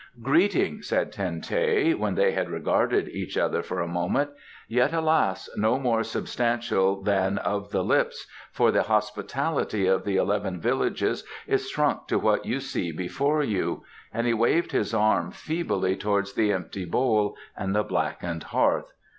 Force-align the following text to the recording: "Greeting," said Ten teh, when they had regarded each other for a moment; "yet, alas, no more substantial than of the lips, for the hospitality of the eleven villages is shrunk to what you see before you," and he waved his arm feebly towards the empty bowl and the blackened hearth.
"Greeting," 0.19 0.81
said 0.81 1.11
Ten 1.11 1.41
teh, 1.41 1.93
when 1.93 2.15
they 2.15 2.31
had 2.31 2.49
regarded 2.49 3.07
each 3.09 3.37
other 3.37 3.61
for 3.61 3.81
a 3.81 3.87
moment; 3.87 4.31
"yet, 4.67 4.95
alas, 4.95 5.47
no 5.57 5.77
more 5.77 6.01
substantial 6.01 7.03
than 7.03 7.37
of 7.37 7.69
the 7.69 7.83
lips, 7.83 8.25
for 8.51 8.71
the 8.71 8.81
hospitality 8.81 9.85
of 9.85 10.03
the 10.03 10.15
eleven 10.15 10.59
villages 10.59 11.23
is 11.45 11.69
shrunk 11.69 12.07
to 12.07 12.17
what 12.17 12.47
you 12.47 12.59
see 12.59 12.91
before 12.91 13.43
you," 13.43 13.83
and 14.11 14.25
he 14.25 14.33
waved 14.33 14.71
his 14.71 14.91
arm 14.91 15.29
feebly 15.29 15.95
towards 15.95 16.33
the 16.33 16.51
empty 16.51 16.83
bowl 16.83 17.35
and 17.55 17.75
the 17.75 17.83
blackened 17.83 18.41
hearth. 18.45 18.93